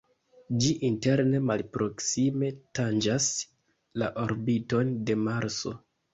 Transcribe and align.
Ĝi 0.61 0.69
interne 0.87 1.41
malproksime 1.49 2.49
tanĝas 2.81 3.29
la 4.05 4.11
orbiton 4.25 4.99
de 5.13 5.21
Marso. 5.31 5.77